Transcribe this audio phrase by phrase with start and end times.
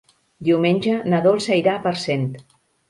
[0.47, 2.29] Diumenge na Dolça irà a Parcent.